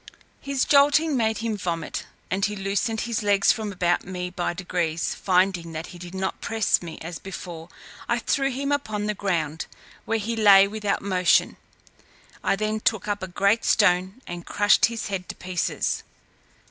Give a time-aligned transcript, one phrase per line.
[0.39, 5.13] His jolting made him vomit, and he loosened his legs from about me by degrees.
[5.13, 7.69] Finding that he did not press me as before,
[8.09, 9.67] I threw him upon the ground,
[10.05, 11.55] where he lay without motion;
[12.43, 16.01] I then took up a great stone, and crushed his head to pieces.